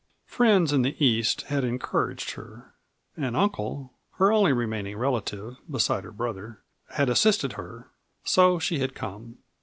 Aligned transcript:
Friends 0.25 0.73
in 0.73 0.81
the 0.81 0.95
East 0.99 1.43
had 1.43 1.63
encouraged 1.63 2.31
her; 2.31 2.73
an 3.15 3.35
uncle 3.35 3.93
(her 4.13 4.31
only 4.33 4.51
remaining 4.51 4.97
relative, 4.97 5.57
beside 5.69 6.05
her 6.05 6.11
brother) 6.11 6.59
had 6.93 7.07
assisted 7.07 7.53
her. 7.53 7.87
So 8.23 8.57
she 8.57 8.79
had 8.79 8.95
come. 8.95 9.37